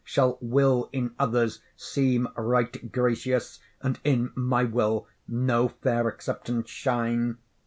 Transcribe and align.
Shall 0.03 0.39
will 0.41 0.89
in 0.91 1.13
others 1.19 1.61
seem 1.75 2.27
right 2.35 2.91
gracious, 2.91 3.59
And 3.83 3.99
in 4.03 4.31
my 4.33 4.63
will 4.63 5.07
no 5.27 5.67
fair 5.67 6.07
acceptance 6.07 6.71
shine? 6.71 7.37